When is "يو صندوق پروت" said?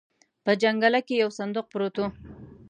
1.23-1.95